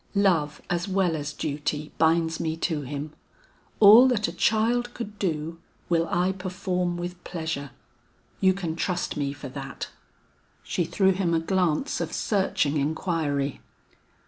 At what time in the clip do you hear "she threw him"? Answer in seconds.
10.63-11.35